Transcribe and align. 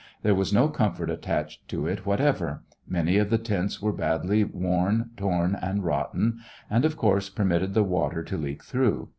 There 0.23 0.33
was 0.33 0.51
no 0.51 0.67
comfort 0.67 1.11
attached 1.11 1.67
to 1.67 1.85
it 1.85 2.07
whatever. 2.07 2.63
Many 2.87 3.17
of 3.17 3.29
the 3.29 3.37
tents 3.37 3.83
were 3.83 3.93
badly 3.93 4.43
worn, 4.43 5.11
torn, 5.15 5.53
and 5.53 5.83
rotten, 5.85 6.39
and 6.71 6.85
of 6.85 6.97
course 6.97 7.29
permitted 7.29 7.75
the 7.75 7.83
water 7.83 8.23
to 8.23 8.35
leak 8.35 8.63
through. 8.63 9.09